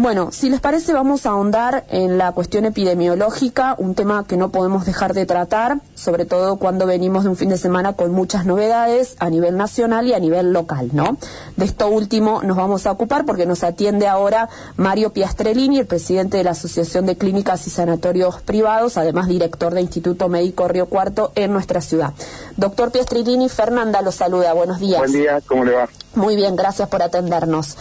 [0.00, 4.48] Bueno, si les parece, vamos a ahondar en la cuestión epidemiológica, un tema que no
[4.48, 8.46] podemos dejar de tratar, sobre todo cuando venimos de un fin de semana con muchas
[8.46, 11.18] novedades a nivel nacional y a nivel local, ¿no?
[11.58, 16.38] De esto último nos vamos a ocupar porque nos atiende ahora Mario Piastrellini, el presidente
[16.38, 21.30] de la Asociación de Clínicas y Sanatorios Privados, además director de Instituto Médico Río Cuarto
[21.34, 22.14] en nuestra ciudad.
[22.56, 24.54] Doctor Piastrellini, Fernanda lo saluda.
[24.54, 24.98] Buenos días.
[24.98, 25.90] Buen día, ¿cómo le va?
[26.14, 27.76] Muy bien, gracias por atendernos.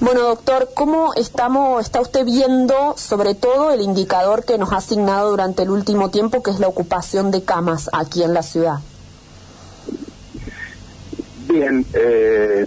[0.00, 5.30] Bueno, doctor, ¿cómo estamos, está usted viendo sobre todo el indicador que nos ha asignado
[5.30, 8.78] durante el último tiempo, que es la ocupación de camas aquí en la ciudad?
[11.46, 12.66] Bien, eh,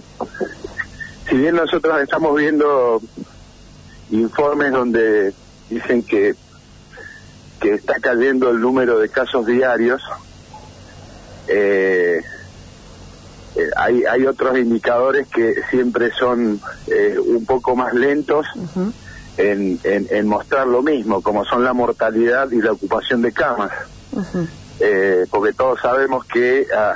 [1.27, 3.01] si bien nosotros estamos viendo
[4.11, 5.33] informes donde
[5.67, 6.35] dicen que,
[7.59, 9.99] que está cayendo el número de casos diarios,
[11.47, 12.21] eh,
[13.57, 18.45] eh, hay, hay otros indicadores que siempre son eh, un poco más lentos
[19.35, 23.71] en, en, mostrar lo mismo, como son la mortalidad y la ocupación de camas.
[24.79, 26.93] Eh, porque todos sabemos que ah,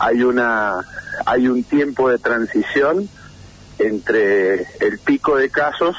[0.00, 0.80] hay una
[1.24, 3.08] hay un tiempo de transición
[3.78, 5.96] entre el pico de casos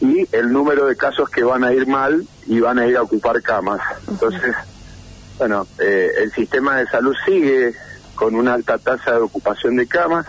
[0.00, 3.02] y el número de casos que van a ir mal y van a ir a
[3.02, 3.80] ocupar camas.
[4.08, 4.54] Entonces,
[5.38, 7.74] bueno, el sistema de salud sigue
[8.18, 10.26] con una alta tasa de ocupación de camas,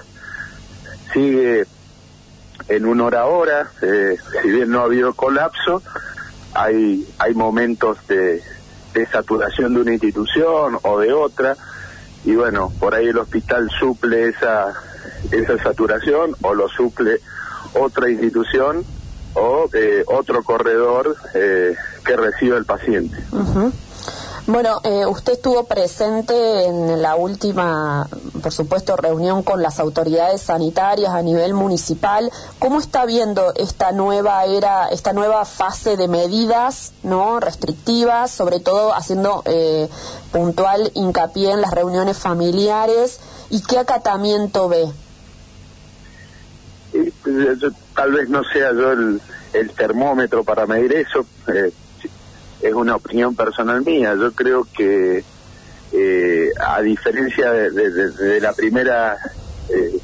[1.12, 1.66] sigue
[2.68, 5.82] en una hora a hora, eh, si bien no ha habido colapso,
[6.54, 8.44] hay, hay momentos de,
[9.12, 11.56] saturación de una institución o de otra,
[12.26, 14.74] y bueno, por ahí el hospital suple esa,
[15.32, 17.22] esa saturación o lo suple
[17.74, 18.84] otra institución
[19.34, 23.18] o eh, otro corredor eh, que recibe el paciente.
[24.52, 28.08] Bueno, eh, usted estuvo presente en la última,
[28.42, 32.32] por supuesto, reunión con las autoridades sanitarias a nivel municipal.
[32.58, 38.96] ¿Cómo está viendo esta nueva era, esta nueva fase de medidas, no, restrictivas, sobre todo
[38.96, 39.88] haciendo eh,
[40.32, 43.20] puntual hincapié en las reuniones familiares
[43.52, 44.88] y qué acatamiento ve?
[47.96, 49.22] tal vez no sea yo el,
[49.78, 51.24] termómetro para medir eso.
[52.62, 54.16] Eh, es una opinión personal mía.
[54.16, 55.24] Yo creo que,
[55.92, 59.18] eh, a diferencia de, la primera
[59.70, 59.98] eh,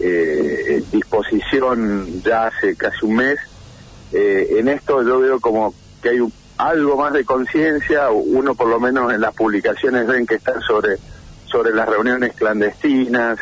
[0.00, 3.38] eh, disposición ya hace casi un mes,
[4.12, 6.18] en esto yo veo como que hay
[6.58, 10.98] algo más de conciencia, uno por lo menos en las publicaciones ven que están sobre,
[11.46, 13.38] sobre las reuniones clandestinas.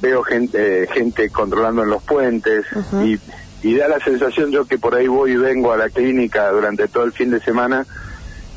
[0.00, 2.64] veo gente gente controlando en los puentes
[3.04, 3.18] y
[3.62, 6.88] y da la sensación yo que por ahí voy y vengo a la clínica durante
[6.88, 7.86] todo el fin de semana,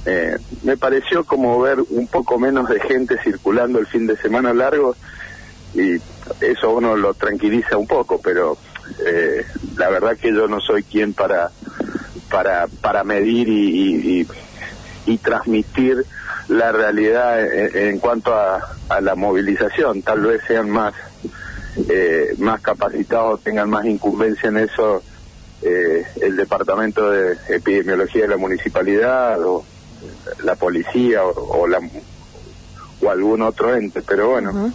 [0.05, 4.53] eh, me pareció como ver un poco menos de gente circulando el fin de semana
[4.53, 4.95] largo
[5.73, 5.95] y
[6.41, 8.57] eso uno lo tranquiliza un poco, pero
[9.05, 9.45] eh,
[9.77, 11.51] la verdad que yo no soy quien para
[12.29, 14.27] para para medir y,
[15.05, 16.05] y, transmitir
[16.47, 20.93] la realidad en, cuanto a, a la movilización, tal vez sean más
[21.89, 25.01] eh, más capacitados, tengan más incumbencia en eso
[25.61, 29.63] eh, el departamento de epidemiología de la municipalidad o
[30.43, 31.79] la policía o, la,
[33.01, 34.71] o algún otro ente, pero bueno,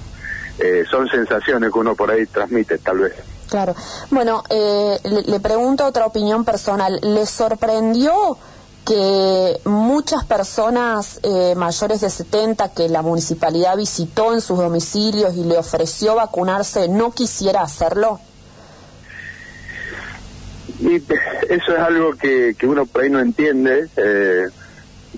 [0.59, 3.15] eh, son sensaciones que uno por ahí transmite tal vez.
[3.49, 3.75] Claro.
[4.11, 6.99] Bueno, le, le pregunto otra opinión personal.
[7.03, 8.37] ¿Le sorprendió
[8.89, 15.45] que muchas personas eh, mayores de 70 que la municipalidad visitó en sus domicilios y
[15.45, 18.19] le ofreció vacunarse no quisiera hacerlo?
[20.81, 23.89] Y eso es algo que, que uno por ahí no entiende.
[23.95, 24.47] Eh,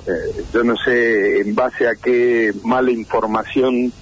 [0.07, 3.93] eh, yo no sé en base a qué mala información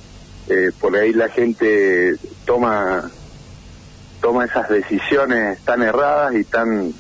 [0.81, 3.11] por ahí la gente toma
[4.23, 6.95] toma esas decisiones tan erradas y tan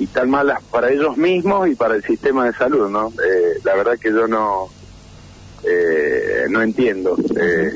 [0.00, 3.12] y tan malas para ellos mismos y para el sistema de salud, ¿no?
[3.22, 4.68] Eh, la verdad que yo no
[5.62, 7.18] eh, no entiendo.
[7.38, 7.70] Eh,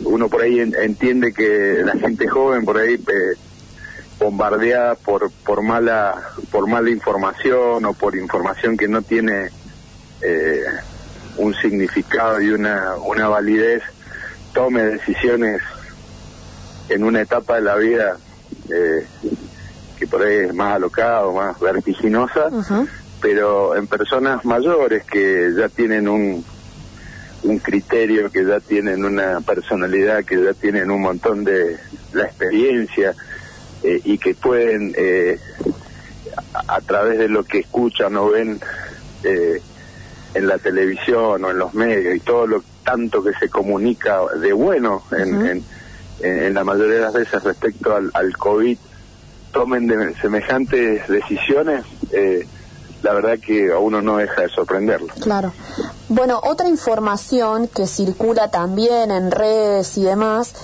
[0.00, 3.02] uno por ahí entiende que la gente joven por ahí
[4.20, 6.14] bombardeada por por mala
[6.50, 9.48] por mala información o por información que no tiene
[11.38, 13.82] un significado y una una validez
[14.52, 15.62] tome decisiones
[16.90, 18.18] en una etapa de la vida
[18.68, 19.06] eh,
[20.16, 22.48] por ahí más alocado, más vertiginosa,
[23.20, 26.42] pero en personas mayores que ya tienen un,
[27.42, 31.76] un criterio, que ya tienen una personalidad, que ya tienen un montón de
[32.14, 33.14] la experiencia
[33.82, 35.38] eh, y que pueden, eh,
[36.66, 38.58] a, través de lo que escuchan o ven
[39.22, 39.60] eh,
[40.32, 44.54] en la televisión o en los medios y todo lo tanto que se comunica de
[44.54, 45.62] bueno en,
[46.20, 48.78] en, la mayoría de las veces respecto al, al COVID
[49.56, 52.46] tomen de semejantes decisiones, eh,
[53.02, 55.08] la verdad que a uno no deja de sorprenderlo.
[55.20, 55.52] Claro.
[56.08, 60.54] Bueno, otra información que circula también en redes y demás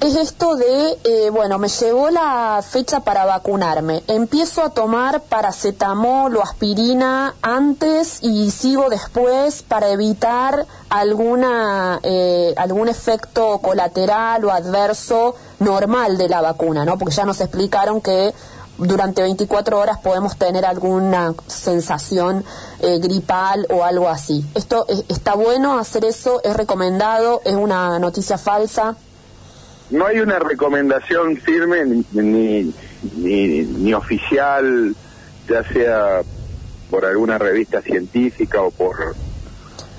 [0.00, 6.36] es esto de, eh, bueno, me llegó la fecha para vacunarme, empiezo a tomar paracetamol
[6.36, 15.36] o aspirina antes y sigo después para evitar alguna, eh, algún efecto colateral o adverso
[15.60, 16.98] normal de la vacuna, ¿no?
[16.98, 18.32] Porque ya nos explicaron que
[18.76, 22.44] durante 24 horas podemos tener alguna sensación
[22.80, 24.44] eh, gripal o algo así.
[24.54, 26.40] ¿Esto está bueno hacer eso?
[26.42, 27.40] ¿Es recomendado?
[27.44, 28.96] ¿Es una noticia falsa?
[29.90, 34.94] no hay una recomendación firme ni, ni, ni, oficial,
[35.48, 36.22] ya sea
[36.90, 39.14] por alguna revista científica o por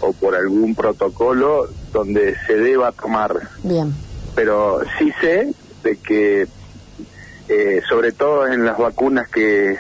[0.02, 3.50] o por algún protocolo donde se deba tomar.
[3.64, 3.94] Bien.
[4.36, 5.54] Pero sí sé
[5.84, 6.48] de que,
[7.48, 9.78] eh, sobre todo en las vacunas que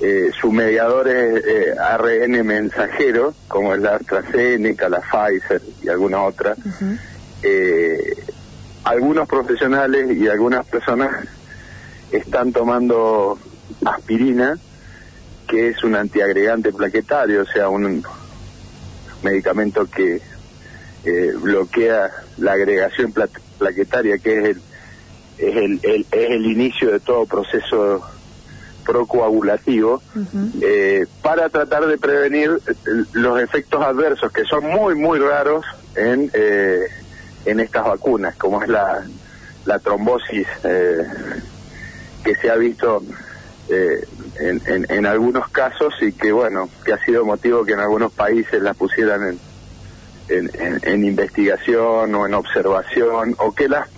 [0.00, 6.22] eh, su mediador es eh, ARN mensajero, como es la AstraZeneca, la Pfizer y alguna
[6.22, 6.54] otra,
[7.42, 8.24] eh,
[8.84, 11.26] algunos profesionales y algunas personas
[12.12, 13.38] están tomando
[13.84, 14.56] aspirina,
[15.48, 18.02] que es un antiagregante plaquetario, o sea, un
[19.22, 20.20] medicamento que
[21.04, 23.12] eh, bloquea la agregación
[23.58, 24.62] plaquetaria, que es el,
[25.38, 28.04] es el, es el inicio de todo proceso
[28.84, 30.02] procoagulativo,
[30.62, 32.58] eh, para tratar de prevenir
[33.12, 35.64] los efectos adversos, que son muy, muy raros
[35.94, 36.86] en eh,
[37.44, 39.04] en estas vacunas, como es la,
[39.64, 41.02] la trombosis eh,
[42.24, 43.02] que se ha visto
[43.68, 44.06] eh,
[44.40, 48.62] en, en, algunos casos y que, bueno, que ha sido motivo que en algunos países
[48.62, 49.40] la pusieran en,
[50.28, 53.88] en, investigación o en observación o que las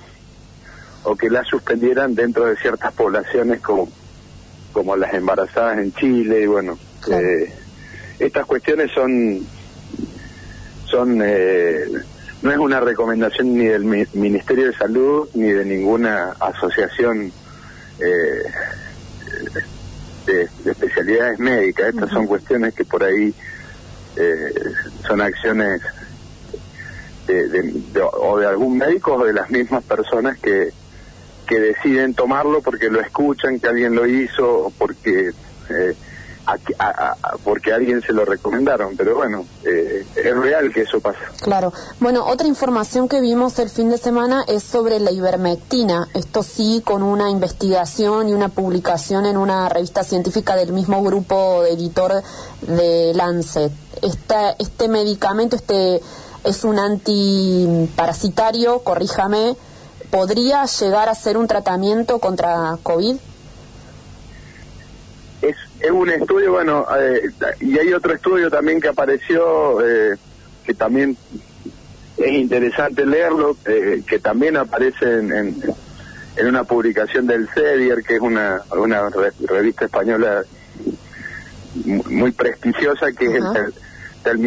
[1.03, 3.88] o que las suspendieran dentro de ciertas poblaciones como
[4.73, 6.79] como las embarazadas en Chile y bueno
[7.11, 7.53] eh,
[8.19, 9.44] estas cuestiones son
[10.87, 11.85] son eh,
[12.43, 17.33] no es una recomendación ni del Ministerio de Salud ni de ninguna asociación
[18.00, 18.43] eh,
[20.26, 21.88] de, especialidades médicas.
[21.88, 23.35] Estas son cuestiones que por ahí
[24.17, 24.55] eh,
[25.06, 25.83] son acciones
[27.32, 30.73] de, o de algún médico o de las mismas personas que,
[31.47, 35.32] que deciden tomarlo porque lo escuchan, que alguien lo hizo o porque...
[35.71, 35.94] Eh,
[37.44, 41.19] porque alguien se lo recomendaron, pero bueno, eh, es real que eso pasa.
[41.43, 41.73] Claro.
[42.00, 46.09] Bueno, otra información que vimos el fin de semana es sobre la ivermectina.
[46.15, 51.62] Esto sí, con una investigación y una publicación en una revista científica del mismo grupo
[51.62, 52.23] de editor
[52.62, 53.73] de Lancet.
[54.03, 56.00] Esta, este medicamento, este
[56.45, 59.57] es un antiparasitario, corríjame,
[60.11, 63.17] ¿podría llegar a ser un tratamiento contra COVID?
[65.43, 67.23] es, es un estudio, bueno, eh,
[67.61, 70.17] y hay otro estudio también que apareció, eh,
[70.65, 71.17] que también
[72.17, 78.21] es interesante leerlo, eh, que también aparece en, en, una publicación del CEDIER, que es
[78.21, 79.11] una, una
[79.47, 80.43] revista española
[81.85, 83.45] muy prestigiosa, que es
[84.25, 84.39] el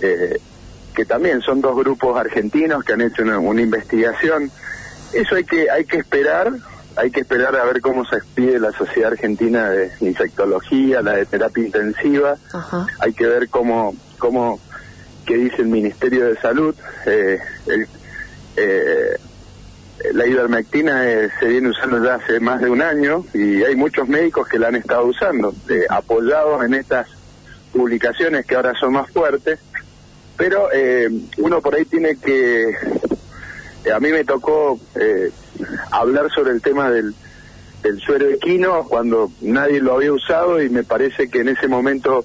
[0.00, 0.54] Telmisartán,
[0.94, 4.50] que también son dos grupos argentinos que han hecho una, una investigación.
[5.12, 6.52] Eso hay que, hay que esperar,
[6.96, 11.26] hay que esperar a ver cómo se expide la Sociedad Argentina de Insectología, la de
[11.26, 12.36] terapia intensiva.
[13.00, 14.60] Hay que ver cómo, cómo,
[15.26, 16.74] qué dice el Ministerio de Salud.
[17.06, 17.38] Eh,
[18.56, 19.18] eh,
[20.12, 24.06] la ivermectina eh, se viene usando ya hace más de un año y hay muchos
[24.06, 25.54] médicos que la han estado usando,
[25.88, 27.08] apoyados en estas
[27.72, 29.58] publicaciones que ahora son más fuertes.
[30.36, 30.68] Pero
[31.38, 32.74] uno por ahí tiene que
[33.92, 35.30] a mí me tocó eh,
[35.90, 37.14] hablar sobre el tema del,
[37.82, 42.24] del suero equino cuando nadie lo había usado y me parece que en ese momento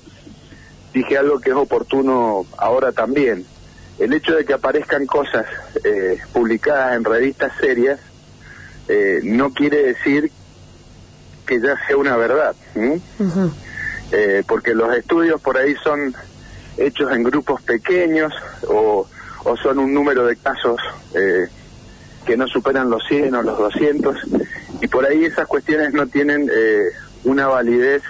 [0.93, 3.45] dije algo que es oportuno ahora también.
[3.97, 5.45] El hecho de que aparezcan cosas
[5.83, 7.99] eh, publicadas en revistas serias
[8.87, 10.31] eh, no quiere decir
[11.45, 12.55] que ya sea una verdad,
[14.47, 16.15] porque los estudios por ahí son
[16.79, 18.33] hechos en grupos pequeños
[18.67, 19.07] o
[19.43, 20.79] o son un número de casos
[21.13, 21.47] eh,
[22.25, 24.15] que no superan los 100 o los 200
[24.81, 26.83] y por ahí esas cuestiones no tienen eh,
[27.23, 28.03] una validez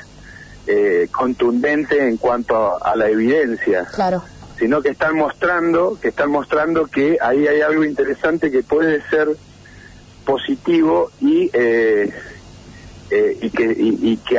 [0.67, 3.85] eh, contundente en cuanto a, la evidencia.
[3.93, 4.23] Claro.
[4.57, 9.29] Sino que están mostrando que están mostrando que ahí hay algo interesante que puede ser
[10.25, 11.49] positivo y y
[13.49, 14.37] que y, que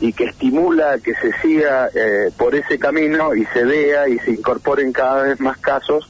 [0.00, 1.88] y que estimula que se siga
[2.36, 6.08] por ese camino y se vea y se incorporen cada vez más casos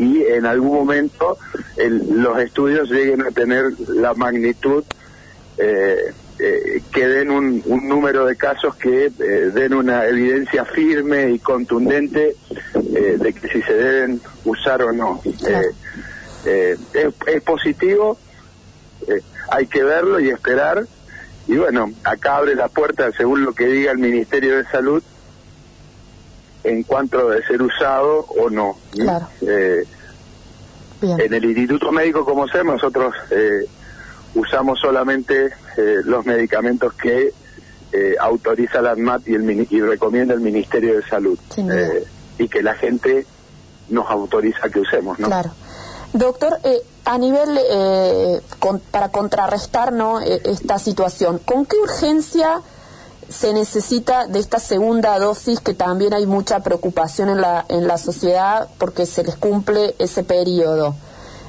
[0.00, 1.36] y en algún momento
[1.76, 4.82] los estudios lleguen a tener la magnitud
[5.58, 11.38] eh, eh, que den un, número de casos que eh, den una evidencia firme y
[11.38, 12.34] contundente
[12.72, 15.20] de que si se deben usar o no.
[16.46, 18.18] Es, es, positivo,
[19.50, 20.86] hay que verlo y esperar.
[21.46, 25.02] Y bueno, acá abre la puerta, según lo que diga el Ministerio de Salud,
[26.62, 28.76] en cuanto de ser usado o no.
[31.02, 33.14] en el Instituto Médico, como sabemos, nosotros
[34.34, 37.32] usamos solamente eh, los medicamentos que
[37.92, 41.38] eh, autoriza la ANMAT y, el, y recomienda el Ministerio de Salud.
[41.56, 42.04] Eh,
[42.38, 43.26] y que la gente
[43.88, 45.26] nos autoriza que usemos, ¿no?
[45.26, 45.50] Claro.
[46.12, 46.58] Doctor,
[47.04, 47.58] a nivel,
[48.90, 50.20] para contrarrestar ¿no?
[50.20, 52.62] esta situación, ¿con qué urgencia
[53.28, 57.96] se necesita de esta segunda dosis que también hay mucha preocupación en la, en la
[57.96, 60.94] sociedad porque se les cumple ese periodo?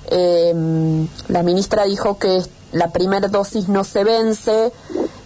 [0.09, 2.41] la ministra dijo que
[2.73, 4.71] la primera dosis no se vence,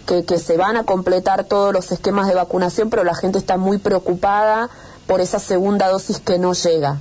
[0.06, 3.56] que, que se van a completar todos los esquemas de vacunación, pero la gente está
[3.56, 4.70] muy preocupada
[5.06, 6.98] por esa segunda dosis que no llega.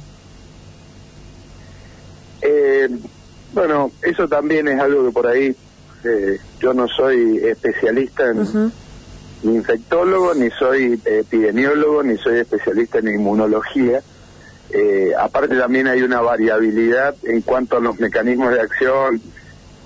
[2.42, 2.90] Eh,
[3.56, 5.56] bueno, eso también es algo que por ahí
[6.04, 8.72] eh, yo no soy especialista en
[9.44, 14.02] ni infectólogo, ni soy epidemiólogo, ni soy especialista en inmunología.
[14.72, 19.22] Eh, aparte también hay una variabilidad en cuanto a los mecanismos de acción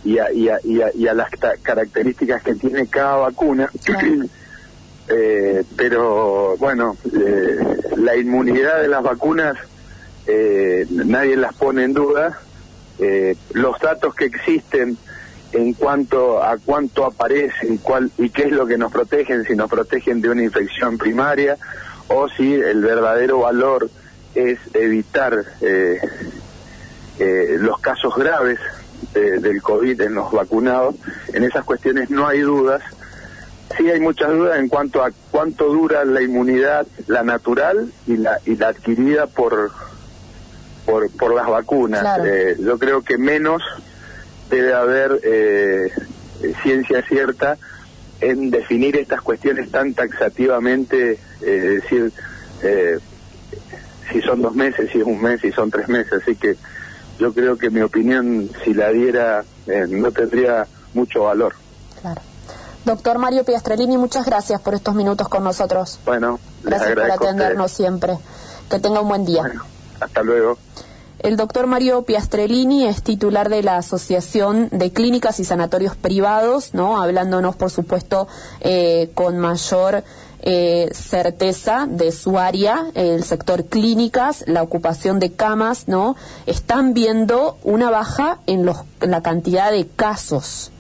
[0.04, 1.30] y a, y a, y a, las
[1.62, 3.70] características que tiene cada vacuna.
[5.10, 7.60] eh, pero bueno, eh,
[7.98, 9.58] la inmunidad de las vacunas
[10.32, 12.40] eh, nadie las pone en duda.
[13.00, 14.98] Eh, los datos que existen
[15.54, 19.70] en cuanto a cuánto aparecen cuál, y qué es lo que nos protegen, si nos
[19.70, 21.58] protegen de una infección primaria
[22.10, 23.90] o si el verdadero valor
[24.36, 26.00] es evitar eh,
[27.20, 28.60] eh, los casos graves
[29.14, 30.96] del COVID en los vacunados,
[31.34, 32.84] en esas cuestiones no hay dudas.
[33.78, 38.40] Sí hay muchas dudas en cuanto a cuánto dura la inmunidad, la natural y la,
[38.46, 39.72] y la adquirida por,
[40.90, 42.20] por, por las vacunas.
[42.24, 43.62] Eh, yo creo que menos
[44.50, 45.92] debe haber eh,
[46.64, 47.58] ciencia cierta
[48.22, 52.12] en definir estas cuestiones tan taxativamente, eh, decir,
[52.64, 53.00] eh,
[54.12, 56.14] si son dos meses, si es un mes, si son tres meses.
[56.22, 56.58] Así que
[57.18, 61.54] yo creo que mi opinión, si la diera, eh, no tendría mucho valor.
[62.02, 62.22] Claro.
[62.86, 66.00] Doctor Mario Piastrellini, muchas gracias por estos minutos con nosotros.
[66.06, 68.18] Bueno, gracias por atendernos siempre.
[68.70, 69.42] Que tenga un buen día.
[69.42, 69.64] Bueno,
[70.00, 70.58] hasta luego.
[71.20, 77.02] El doctor Mario Piastrellini es titular de la Asociación de Clínicas y Sanatorios Privados, ¿no?
[77.02, 78.30] Hablándonos, por supuesto,
[78.62, 80.06] eh, con mayor
[80.42, 86.16] eh, certeza de su área, el sector clínicas, la ocupación de camas, ¿no?
[86.46, 90.72] Están viendo una baja en, los, la cantidad de casos.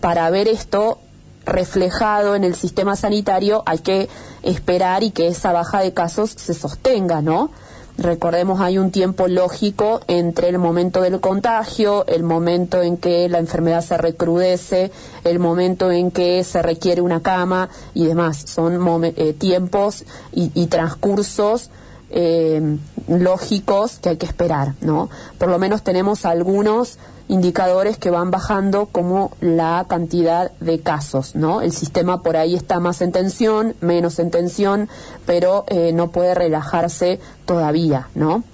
[0.00, 0.98] Para ver esto
[1.44, 4.08] reflejado en el sistema sanitario hay que
[4.42, 7.50] esperar y que esa baja de casos se sostenga, ¿no?
[7.96, 13.38] Recordemos, hay un tiempo lógico entre el momento del contagio, el momento en que la
[13.38, 14.90] enfermedad se recrudece,
[15.22, 18.42] el momento en que se requiere una cama y demás.
[18.46, 21.70] Son eh, tiempos y, transcursos
[22.10, 25.10] eh, lógicos que hay que esperar, ¿no?
[25.38, 31.60] Por lo menos tenemos algunos indicadores que van bajando como la cantidad de casos, ¿no?
[31.62, 34.88] El sistema por ahí está más en tensión, menos en tensión,
[35.24, 38.44] pero eh, no puede relajarse todavía, ¿no?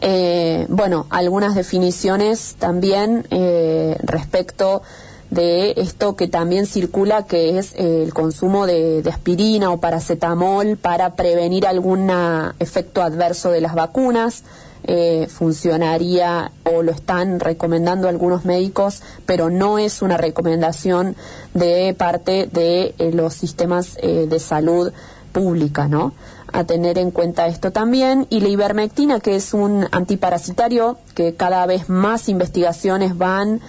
[0.00, 3.26] Eh, bueno, algunas definiciones también
[4.02, 4.82] respecto
[5.30, 11.14] de esto que también circula, que es el consumo de, de, aspirina o paracetamol para
[11.14, 12.10] prevenir algún
[12.58, 14.44] efecto adverso de las vacunas
[14.84, 21.16] eh, funcionaría o lo están recomendando algunos médicos, pero no es una recomendación
[21.52, 24.92] de parte de eh, los sistemas eh, de salud
[25.32, 26.14] pública, ¿no?
[26.52, 28.26] A tener en cuenta esto también.
[28.30, 33.60] Y la ivermectina, que es un antiparasitario, que cada vez más investigaciones van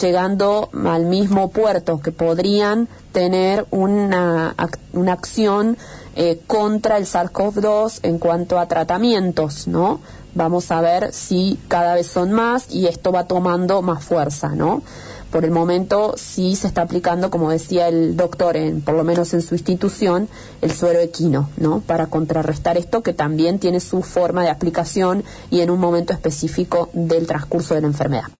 [0.00, 4.54] llegando al mismo puerto, que podrían tener una,
[4.92, 5.76] una acción
[6.16, 10.00] eh, contra el SARS-CoV-2 en cuanto a tratamientos, ¿no?
[10.34, 14.82] Vamos a ver si cada vez son más y esto va tomando más fuerza, ¿no?
[15.30, 19.32] Por el momento sí se está aplicando, como decía el doctor, en, por lo menos
[19.32, 20.28] en su institución,
[20.60, 21.80] el suero equino, ¿no?
[21.80, 26.90] Para contrarrestar esto que también tiene su forma de aplicación y en un momento específico
[26.92, 28.24] del transcurso de la enfermedad.